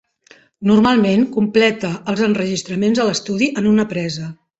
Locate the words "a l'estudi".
3.05-3.51